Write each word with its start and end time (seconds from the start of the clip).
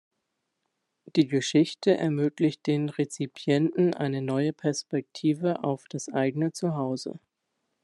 Die 1.15 1.27
Geschichte 1.27 1.95
ermöglicht 1.95 2.65
den 2.65 2.89
Rezipienten 2.89 3.93
eine 3.93 4.23
neue 4.23 4.51
Perspektive 4.51 5.63
auf 5.63 5.85
das 5.89 6.09
eigene 6.11 6.51
Zuhause. 6.53 7.19